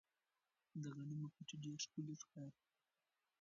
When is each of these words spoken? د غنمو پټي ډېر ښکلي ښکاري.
د 0.81 0.83
غنمو 0.95 1.27
پټي 1.35 1.55
ډېر 1.63 1.77
ښکلي 1.85 2.15
ښکاري. 2.21 2.61